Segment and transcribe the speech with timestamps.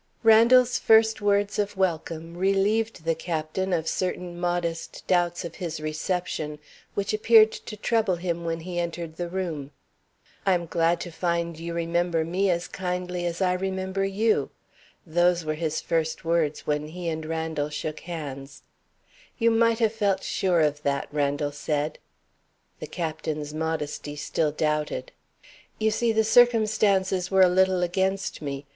[0.23, 6.57] Randal's first words of welcome relieved the Captain of certain modest doubts of his reception,
[6.95, 9.69] which appeared to trouble him when he entered the room.
[10.43, 14.49] "I am glad to find you remember me as kindly as I remember you."
[15.05, 18.63] Those were his first words when he and Randal shook hands.
[19.37, 21.99] "You might have felt sure of that," Randal said.
[22.79, 25.11] The Captain's modesty still doubted.
[25.77, 28.65] "You see, the circumstances were a little against me.